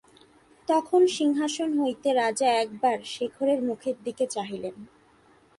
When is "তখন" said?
0.67-1.01